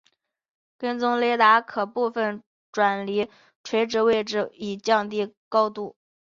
[0.79, 3.29] 跟踪雷达可部分转离
[3.63, 5.95] 垂直位置以降低高度。